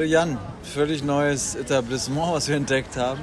[0.00, 3.20] Hallo Jan, völlig neues Etablissement, was wir entdeckt haben.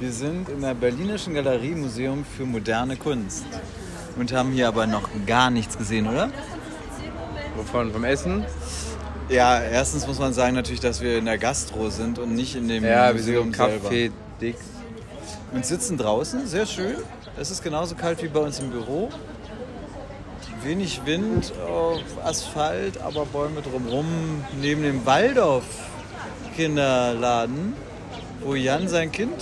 [0.00, 3.44] Wir sind in der Berlinischen Galerie Museum für moderne Kunst
[4.18, 6.28] und haben hier aber noch gar nichts gesehen, oder?
[7.54, 7.92] Wovon?
[7.92, 8.44] Vom Essen?
[9.28, 12.66] Ja, erstens muss man sagen natürlich, dass wir in der Gastro sind und nicht in
[12.66, 13.54] dem Ja, wir sind Museum im.
[13.54, 14.10] Café
[14.40, 14.58] Dix.
[15.52, 16.96] Und sitzen draußen, sehr schön.
[17.38, 19.08] Es ist genauso kalt wie bei uns im Büro.
[20.64, 24.06] Wenig Wind auf Asphalt, aber Bäume drumherum.
[24.60, 25.64] Neben dem Waldorf
[26.56, 27.74] Kinderladen,
[28.42, 29.32] wo Jan sein Kind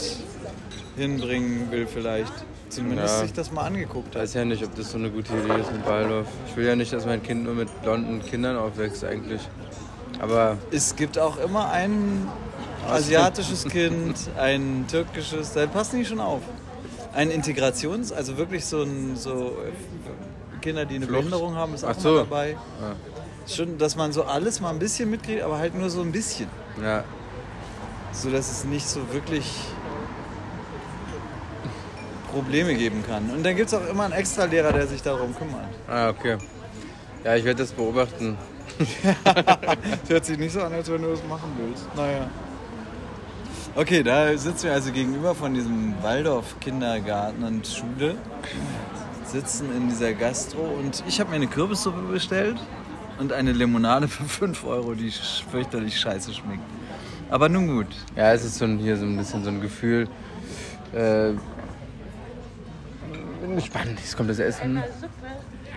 [0.97, 2.33] hinbringen will vielleicht.
[2.71, 3.21] Zumindest Ja.
[3.23, 4.23] sich das mal angeguckt Ich hat.
[4.23, 6.27] weiß ja nicht, ob das so eine gute Idee ist mit Waldorf.
[6.48, 9.43] Ich will ja nicht, dass mein Kind nur mit blonden Kindern aufwächst eigentlich.
[10.20, 12.27] Aber Es gibt auch immer ein
[12.89, 16.41] asiatisches Kind, ein türkisches, da passen die schon auf.
[17.15, 19.57] Ein Integrations-, also wirklich so ein so
[20.62, 21.19] Kinder, die eine Flucht.
[21.21, 22.17] Behinderung haben, ist auch so.
[22.17, 22.53] dabei.
[22.81, 22.97] Ja.
[23.47, 26.48] Schon, dass man so alles mal ein bisschen mitkriegt, aber halt nur so ein bisschen.
[26.83, 27.05] ja,
[28.12, 29.45] So dass es nicht so wirklich
[32.33, 33.28] Probleme geben kann.
[33.31, 35.67] Und dann gibt es auch immer einen Extra-Lehrer, der sich darum kümmert.
[35.89, 36.39] ah, okay.
[37.25, 38.37] Ja, ich werde das beobachten.
[39.25, 41.84] Das hört sich nicht so an, als wenn du es machen willst.
[41.94, 42.28] Naja.
[43.75, 48.17] Okay, da sitzen wir also gegenüber von diesem Waldorf Kindergarten und Schule.
[49.25, 52.56] Sitzen in dieser Gastro und ich habe mir eine Kürbissuppe bestellt
[53.19, 55.12] und eine Limonade für 5 Euro, die
[55.51, 56.62] fürchterlich scheiße schmeckt.
[57.31, 57.87] Aber nun gut.
[58.17, 60.09] Ja, es ist so ein, hier so ein bisschen so ein Gefühl.
[60.93, 61.33] Äh,
[63.41, 63.98] bin gespannt.
[63.98, 64.83] Jetzt kommt das Essen.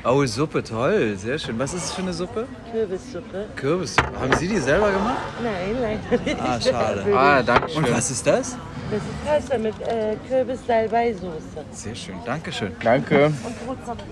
[0.03, 1.57] Oh, Suppe, toll, sehr schön.
[1.57, 2.47] Was ist es für eine Suppe?
[2.71, 3.47] Kürbissuppe.
[3.55, 4.19] Kürbissuppe.
[4.19, 5.17] Haben Sie die selber gemacht?
[5.41, 6.41] Nein, leider nicht.
[6.41, 7.05] Ah, schade.
[7.17, 7.83] Ah, danke schön.
[7.83, 8.55] Und was ist das?
[8.91, 11.65] Das ist Pasta mit äh, Kürbis-Salbei-Soße.
[11.71, 12.71] Sehr schön, Dankeschön.
[12.83, 13.25] Danke.
[13.25, 14.03] Und Brot kommt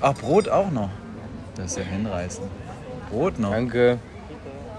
[0.00, 0.90] Ach, Brot auch noch.
[1.56, 2.46] Das ist ja hinreißend.
[3.10, 3.50] Brot noch.
[3.50, 3.98] Danke.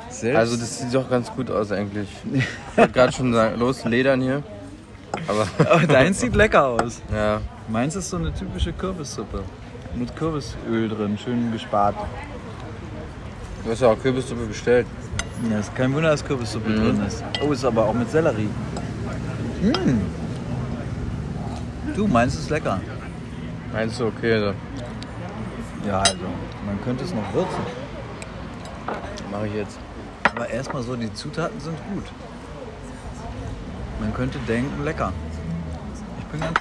[0.09, 0.37] Selbst.
[0.37, 2.07] Also das sieht doch ganz gut aus eigentlich.
[2.33, 2.43] Ich
[2.77, 4.43] wollte gerade schon sagen, los, Ledern hier.
[5.27, 7.01] Aber Aber deins sieht lecker aus.
[7.13, 9.43] ja, Meins ist so eine typische Kürbissuppe.
[9.95, 11.95] Mit Kürbisöl drin, schön gespart.
[13.65, 14.85] du hast ja auch Kürbissuppe bestellt.
[15.49, 16.75] Ja, ist kein Wunder, dass Kürbissuppe Mhm.
[16.77, 17.23] drin ist.
[17.45, 18.49] Oh, ist aber auch mit Sellerie.
[19.61, 19.99] Mm.
[21.95, 22.79] Du, meins ist lecker.
[23.73, 24.53] Meinst du, okay, also,
[25.85, 26.15] Ja, also,
[26.65, 27.59] man könnte es noch würzen.
[29.31, 29.77] mache ich jetzt.
[30.35, 32.05] Aber erstmal so, die Zutaten sind gut.
[33.99, 35.11] Man könnte denken, lecker.
[36.19, 36.57] Ich bin ganz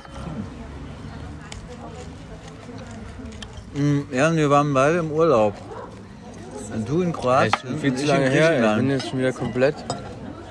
[3.75, 4.03] zufrieden.
[4.09, 5.55] Mm, Ja, wir waren beide im Urlaub.
[6.75, 7.79] Und du in Kroatien.
[7.79, 8.71] viel und zu ich in lange her.
[8.73, 9.77] Ich bin jetzt schon wieder komplett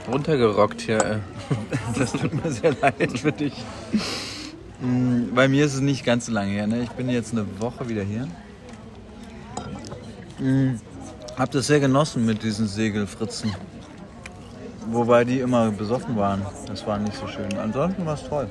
[0.10, 1.04] runtergerockt hier.
[1.06, 1.18] ey.
[1.98, 3.54] Das tut mir sehr leid für dich.
[4.82, 6.68] Mm, Bei mir ist es nicht ganz so lange her.
[6.68, 6.84] Ne?
[6.84, 8.28] Ich bin jetzt eine Woche wieder hier.
[10.40, 10.80] Mm,
[11.38, 13.54] Hab das sehr genossen mit diesen Segelfritzen.
[14.90, 16.42] Wobei die immer besoffen waren.
[16.68, 17.58] Das war nicht so schön.
[17.58, 18.48] Ansonsten war es toll.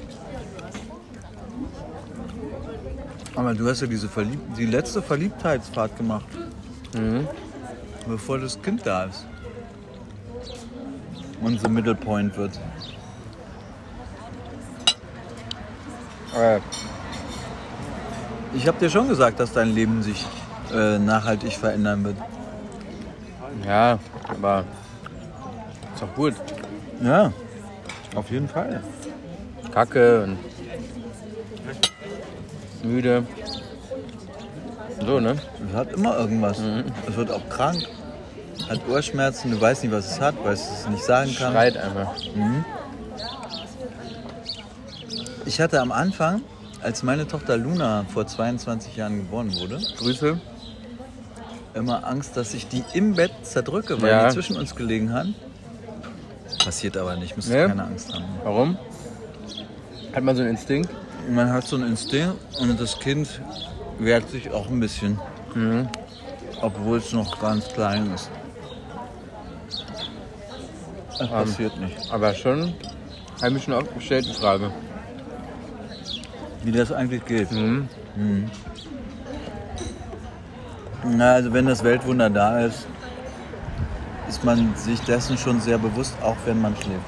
[3.35, 6.27] Aber du hast ja diese Verlieb die letzte Verliebtheitsfahrt gemacht.
[6.95, 7.29] Mhm.
[8.07, 9.27] Bevor das Kind da ist.
[11.41, 12.59] Und so Mittelpoint wird.
[16.37, 16.61] Äh,
[18.55, 20.25] Ich habe dir schon gesagt, dass dein Leben sich
[20.73, 22.17] äh, nachhaltig verändern wird.
[23.67, 23.99] ja,
[24.29, 24.65] aber
[25.95, 26.35] ist doch gut.
[27.03, 27.33] Ja,
[28.15, 28.83] auf jeden Fall.
[29.73, 30.39] Kacke und
[32.83, 33.25] müde.
[35.05, 35.37] So, ne?
[35.69, 36.59] Es hat immer irgendwas.
[36.59, 36.85] Mhm.
[37.09, 37.83] Es wird auch krank.
[38.71, 41.53] Hat Ohrschmerzen, du weißt nicht, was es hat, weil es es nicht sagen kann.
[41.53, 42.15] Schreit einfach.
[45.47, 46.43] Ich hatte am Anfang,
[46.83, 50.39] als meine Tochter Luna vor 22 Jahren geboren wurde, Grüße.
[51.75, 54.27] immer Angst, dass ich die im Bett zerdrücke, weil Ja.
[54.29, 55.27] die zwischen uns gelegen hat.
[56.65, 57.69] Passiert aber nicht, müsst ihr Nee.
[57.69, 58.25] keine Angst haben.
[58.43, 58.79] Warum?
[60.15, 60.91] Hat man so einen Instinkt?
[61.31, 63.29] Man hat so einen Instinkt und das Kind
[63.99, 65.21] wehrt sich auch ein bisschen.
[65.55, 65.89] Mhm.
[66.63, 68.31] Obwohl es noch ganz klein ist.
[71.19, 71.97] Das passiert nicht.
[72.11, 72.75] Aber schon,
[73.37, 74.71] habe ich mich schon oft gestellt, die Frage.
[76.67, 77.53] Wie das eigentlich geht.
[77.53, 77.87] Mhm.
[81.05, 82.89] Na, also wenn das Weltwunder da ist,
[84.29, 87.07] ist man sich dessen schon sehr bewusst, auch wenn man schläft.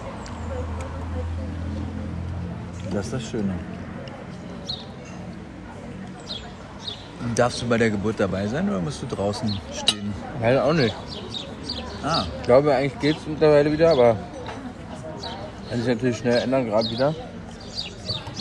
[2.93, 3.53] Das ist das Schöne.
[7.35, 10.15] Darfst du bei der Geburt dabei sein oder musst du draußen stehen?
[10.41, 10.95] Leider auch nicht.
[12.05, 14.17] Ah, Ich glaube, eigentlich geht es mittlerweile wieder, aber
[15.69, 17.13] kann sich natürlich schnell ändern, gerade wieder.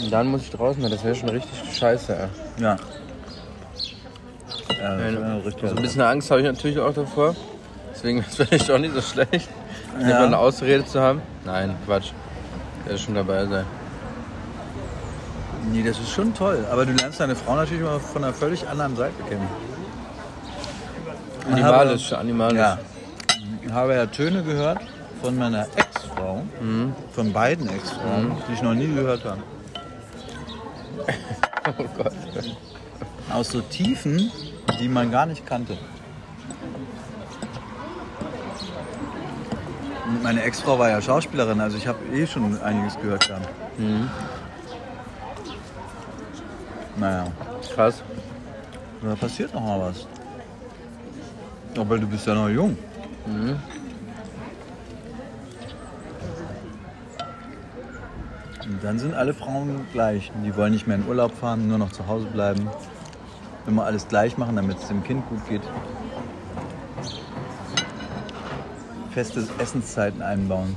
[0.04, 2.16] Und dann muss ich draußen, das wäre schon richtig scheiße.
[2.16, 2.64] Ey.
[2.64, 2.76] ja.
[4.80, 5.70] Ja, das wäre richtig.
[5.70, 7.36] So ein bisschen Angst habe ich natürlich auch davor.
[7.94, 9.50] Deswegen ist es vielleicht auch nicht so schlecht.
[10.00, 11.22] Mal eine Ausrede zu haben?
[11.46, 12.12] Nein, Quatsch.
[12.86, 13.66] Der ist schon dabei sein.
[15.72, 16.64] Nee, das ist schon toll.
[16.72, 19.48] Aber du lernst deine Frau natürlich mal von einer völlig anderen Seite kennen.
[21.52, 22.58] Animalisch, animalisch.
[22.58, 22.78] Ja.
[23.66, 24.80] Ich habe ja Töne gehört
[25.22, 26.44] von meiner Ex-Frau,
[27.12, 29.42] von beiden Ex-Frauen, die ich noch nie gehört habe.
[31.68, 32.14] Oh Gott.
[33.32, 34.32] Aus so Tiefen,
[34.80, 35.78] die man gar nicht kannte.
[40.24, 43.50] Meine Ex-Frau war ja Schauspielerin, also ich habe eh schon einiges gehört gehabt.
[46.96, 47.28] Naja,
[47.76, 48.02] Krass.
[49.02, 50.08] da passiert noch mal was.
[51.78, 52.78] Aber du bist ja noch jung.
[58.68, 60.30] Und dann sind alle Frauen gleich.
[60.44, 62.68] Die wollen nicht mehr in Urlaub fahren, nur noch zu Hause bleiben.
[63.66, 65.62] Immer alles gleich machen, damit es dem Kind gut geht.
[69.12, 70.76] Feste Essenszeiten einbauen.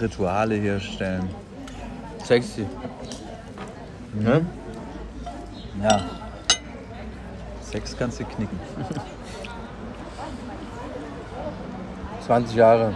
[0.00, 1.28] Rituale herstellen.
[2.24, 2.64] Sexy.
[4.14, 4.46] Ne?
[5.82, 6.00] Ja.
[7.60, 8.58] Sex kannst du knicken.
[12.26, 12.94] 20 Jahre.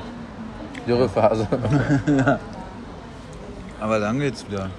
[0.87, 1.48] Dürrephase.
[3.82, 4.70] Aber dann geht's wieder.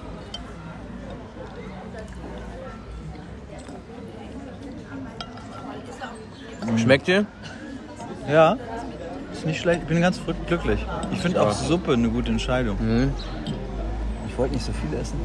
[6.78, 7.26] Schmeckt dir?
[8.26, 8.56] Ja,
[9.30, 9.82] ist nicht schlecht.
[9.82, 10.86] Ich bin ganz glücklich.
[11.12, 12.78] Ich finde auch Suppe eine gute Entscheidung.
[12.80, 13.12] Mhm.
[14.26, 15.20] Ich wollte nicht so viel essen.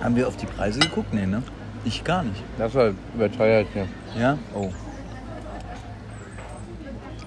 [0.00, 1.12] Haben wir auf die Preise geguckt?
[1.12, 1.42] Nee, ne?
[1.84, 2.44] Ich gar nicht.
[2.58, 3.88] Das war überteuert hier.
[4.16, 4.38] Ja?
[4.54, 4.70] Oh.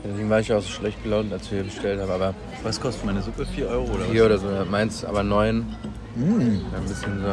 [0.02, 2.12] Deswegen war ich auch so schlecht gelaunt, als wir hier bestellt haben.
[2.12, 2.34] Aber
[2.66, 3.46] Was kostet meine Suppe?
[3.46, 4.50] 4 Euro oder hier oder so.
[4.50, 5.68] Ja, meins aber neun.
[6.16, 6.62] Mm.
[6.72, 7.28] Ja, ein bisschen so.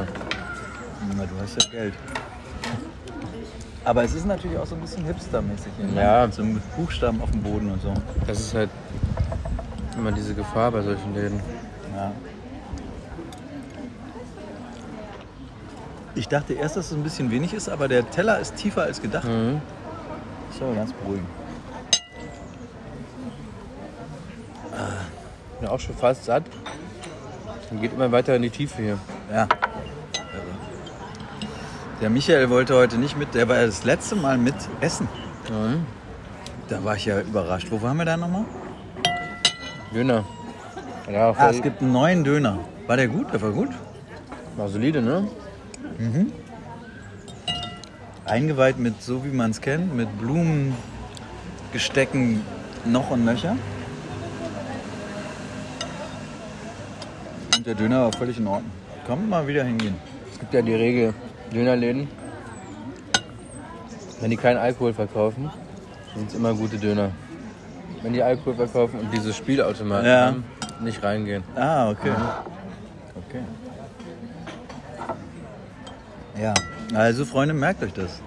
[1.16, 1.94] Na, du hast ja Geld.
[3.82, 5.86] Aber es ist natürlich auch so ein bisschen hipstermäßig hier.
[5.86, 6.02] ne?
[6.02, 6.30] Ja.
[6.30, 7.94] So mit Buchstaben auf dem Boden und so.
[8.26, 8.68] Das ist halt
[9.96, 11.40] immer diese Gefahr bei solchen Läden.
[11.96, 12.12] Ja.
[16.14, 19.00] Ich dachte erst, dass es ein bisschen wenig ist, aber der Teller ist tiefer als
[19.00, 19.24] gedacht.
[19.24, 19.62] Mhm.
[20.60, 21.26] Aber ganz beruhigend.
[25.62, 26.42] Bin auch schon fast satt.
[27.70, 28.98] Und geht immer weiter in die Tiefe hier.
[29.32, 29.46] Ja.
[32.00, 35.06] Der Michael wollte heute nicht mit, der war ja das letzte Mal mit essen.
[35.48, 35.86] Mhm.
[36.68, 37.68] Da war ich ja überrascht.
[37.70, 38.44] Wo waren wir da nochmal?
[39.94, 40.24] Döner.
[41.08, 42.58] Ja, Ah, es gibt einen neuen Döner.
[42.88, 43.32] War der gut?
[43.32, 43.70] Der war gut.
[44.56, 45.28] war solide, ne?
[48.24, 50.74] Eingeweiht mit, so wie man es kennt, mit Blumen,
[51.72, 52.44] Gestecken
[52.84, 53.54] noch und nöcher.
[57.62, 58.72] Und der Döner war völlig in Ordnung.
[59.06, 59.94] Kann mal wieder hingehen.
[60.32, 61.14] Es gibt ja die Regel,
[61.54, 62.08] Dönerläden,
[64.20, 65.48] wenn die keinen Alkohol verkaufen,
[66.16, 67.12] sind es immer gute Döner.
[68.02, 70.26] Wenn die Alkohol verkaufen und diese Spielautomaten Ja.
[70.26, 70.44] haben,
[70.80, 71.44] nicht reingehen.
[71.54, 72.10] Ah, okay.
[73.28, 73.42] Okay.
[76.42, 76.52] Ja,
[76.94, 78.20] also Freunde, merkt euch das.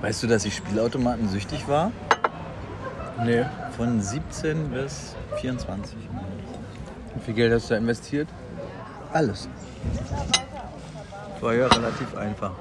[0.00, 1.92] Weißt du, dass ich Spielautomaten süchtig war?
[3.22, 3.44] Nee.
[3.76, 5.98] Von 17 bis 24.
[7.14, 8.28] Wie viel Geld hast du da investiert?
[9.12, 9.48] Alles.
[11.40, 12.52] War ja relativ einfach.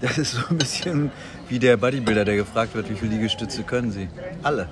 [0.00, 1.10] Das ist so ein bisschen
[1.48, 4.08] wie der Bodybuilder, der gefragt wird, wie viele Liegestütze können sie.
[4.42, 4.68] Alle.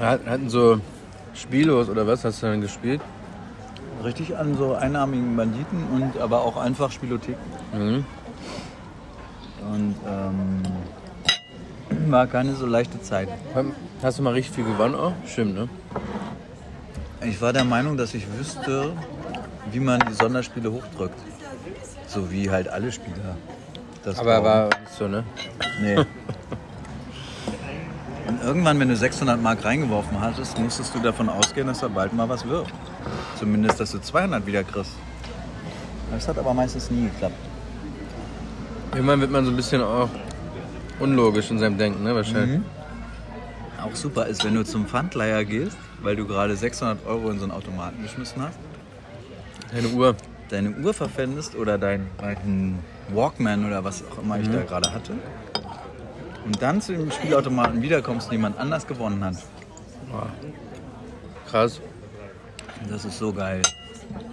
[0.00, 0.80] Hat- Hatten so
[1.34, 3.00] Spielos oder was hast du dann gespielt?
[4.02, 7.36] Richtig an so einarmigen Banditen und aber auch einfach Spielothek.
[7.72, 8.04] Mhm.
[9.72, 10.62] Und ähm,
[12.10, 13.28] war keine so leichte Zeit.
[14.02, 15.12] Hast du mal richtig viel gewonnen auch?
[15.26, 15.68] Stimmt, ne?
[17.22, 18.92] Ich war der Meinung, dass ich wüsste,
[19.70, 21.18] wie man die Sonderspiele hochdrückt.
[22.06, 23.36] So wie halt alle Spieler.
[24.02, 25.24] Das Aber war nicht so, ne?
[25.80, 25.96] Nee.
[28.28, 32.12] Und irgendwann, wenn du 600 Mark reingeworfen hattest, musstest du davon ausgehen, dass da bald
[32.12, 32.66] mal was wird.
[33.38, 34.92] Zumindest, dass du 200 wieder kriegst.
[36.10, 37.36] Das hat aber meistens nie geklappt.
[38.92, 40.08] Irgendwann wird man so ein bisschen auch
[41.00, 42.14] unlogisch in seinem Denken, ne?
[42.14, 42.60] Wahrscheinlich.
[43.82, 47.44] Auch super ist, wenn du zum Pfandleiher gehst, weil du gerade 600 Euro in so
[47.44, 48.58] einen Automaten geschmissen hast,
[49.72, 50.14] Deine Uhr.
[50.50, 52.78] deine Uhr verpfändest oder deinen deinen
[53.12, 55.12] Walkman oder was auch immer ich da gerade hatte.
[56.44, 59.36] Und dann zu dem Spielautomaten wiederkommst und jemand anders gewonnen hat.
[61.50, 61.80] Krass.
[62.88, 63.62] Das ist so geil.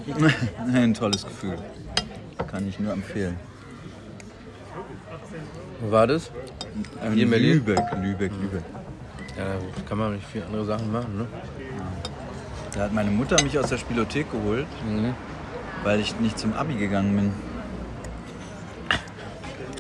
[0.73, 1.57] Ein tolles Gefühl.
[2.49, 3.37] Kann ich nur empfehlen.
[5.81, 6.31] Wo war das?
[7.03, 7.53] Ähm, Hier in Berlin?
[7.53, 8.63] Lübeck, Lübeck, Lübeck.
[9.37, 11.27] Ja, da kann man nicht viel andere Sachen machen, ne?
[12.73, 14.65] Da hat meine Mutter mich aus der Spielothek geholt.
[14.85, 15.13] Mhm.
[15.83, 17.33] weil ich nicht zum Abi gegangen bin.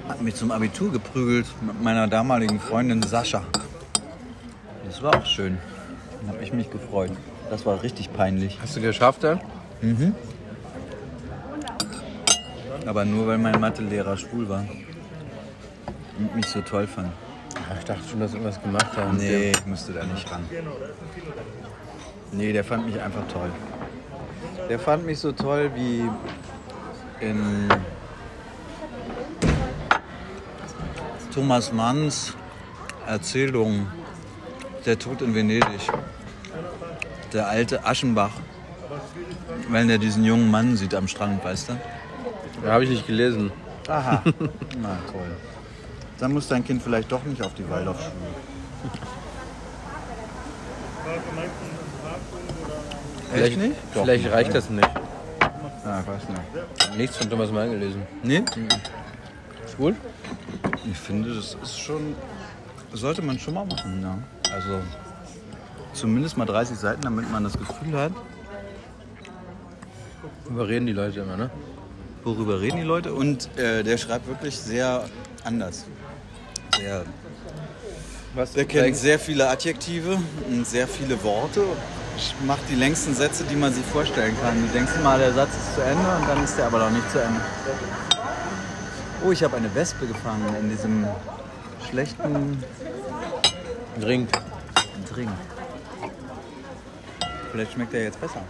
[0.09, 3.43] Hab mich zum Abitur geprügelt mit meiner damaligen Freundin Sascha.
[4.85, 5.57] Das war auch schön.
[6.25, 7.11] Da habe ich mich gefreut.
[7.49, 8.57] Das war richtig peinlich.
[8.61, 9.39] Hast du geschafft dann?
[12.85, 14.65] Aber nur weil mein Mathelehrer schwul war.
[16.17, 17.11] Und mich so toll fand.
[17.55, 19.17] Ach, ich dachte schon, dass irgendwas gemacht haben.
[19.17, 20.43] Nee, ich musste da nicht ran.
[22.31, 23.51] Nee, der fand mich einfach toll.
[24.69, 26.09] Der fand mich so toll wie
[27.19, 27.69] in
[31.33, 32.33] Thomas Manns
[33.07, 33.87] Erzählung
[34.85, 35.89] Der Tod in Venedig.
[37.33, 38.31] Der alte Aschenbach.
[39.69, 41.73] Wenn er diesen jungen Mann sieht am Strand, weißt du?
[42.63, 43.51] Ja, habe ich nicht gelesen.
[43.87, 44.23] Aha.
[44.81, 45.31] Na toll.
[46.19, 48.11] Dann muss dein Kind vielleicht doch nicht auf die Waldorfschule.
[53.33, 53.75] Vielleicht, nicht?
[53.93, 54.89] Doch vielleicht nicht, reicht das nicht.
[55.83, 56.97] Ah, ich weiß nicht.
[56.97, 58.03] Nichts von Thomas Mann gelesen.
[58.23, 58.43] Nee?
[59.65, 59.95] Ist gut?
[60.89, 62.15] Ich finde, das ist schon.
[62.93, 64.17] Sollte man schon mal machen, ja.
[64.53, 64.81] Also
[65.93, 68.11] zumindest mal 30 Seiten, damit man das Gefühl hat,
[70.51, 71.49] Überreden die Leute immer, ne?
[72.23, 73.13] Worüber reden die Leute.
[73.13, 75.09] Und äh, der schreibt wirklich sehr
[75.43, 75.85] anders.
[76.77, 77.03] Sehr,
[78.33, 78.53] Was?
[78.53, 80.17] der kennt sehr viele Adjektive
[80.49, 81.61] und sehr viele Worte.
[82.45, 84.61] Macht die längsten Sätze, die man sich vorstellen kann.
[84.61, 87.09] Du denkst mal, der Satz ist zu Ende und dann ist der aber noch nicht
[87.11, 87.41] zu Ende.
[89.25, 91.05] Oh, ich habe eine Wespe gefangen in diesem
[91.89, 92.63] schlechten
[93.99, 94.29] Drink.
[95.13, 95.29] Drink.
[97.51, 98.41] Vielleicht schmeckt er jetzt besser.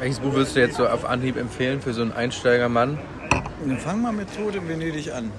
[0.00, 2.98] Welches Buch würdest du jetzt so auf Anhieb empfehlen für so einen Einsteigermann?
[3.66, 5.30] Dann fang mal mit Tod in Venedig an.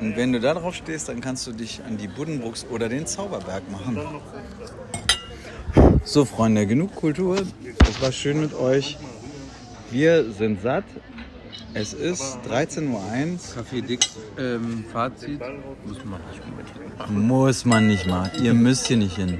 [0.00, 3.06] Und wenn du da drauf stehst, dann kannst du dich an die Buddenbrooks oder den
[3.06, 4.00] Zauberberg machen.
[6.04, 7.36] So, Freunde, genug Kultur.
[7.80, 8.96] Das war schön mit euch.
[9.90, 10.84] Wir sind satt.
[11.74, 13.54] Es ist 13.01 Uhr.
[13.56, 15.38] Kaffee Dix, ähm, Fazit.
[15.86, 17.28] Muss man nicht unbedingt.
[17.28, 18.42] Muss man nicht machen.
[18.42, 19.38] Ihr müsst hier nicht hin.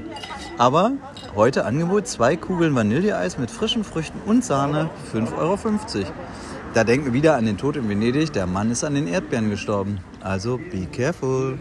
[0.58, 0.92] Aber
[1.34, 5.58] heute Angebot: zwei Kugeln Vanilleeis mit frischen Früchten und Sahne, 5,50 Euro.
[6.74, 8.32] Da denken wir wieder an den Tod in Venedig.
[8.32, 9.98] Der Mann ist an den Erdbeeren gestorben.
[10.20, 11.58] Also be careful.